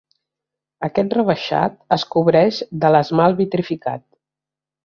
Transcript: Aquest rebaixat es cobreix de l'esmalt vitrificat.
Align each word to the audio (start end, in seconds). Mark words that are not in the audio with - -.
Aquest 0.87 1.13
rebaixat 1.17 1.77
es 1.97 2.07
cobreix 2.15 2.63
de 2.85 2.93
l'esmalt 2.97 3.41
vitrificat. 3.43 4.07